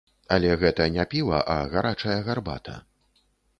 [0.35, 2.77] Але гэта не піва, а гарачая гарбата.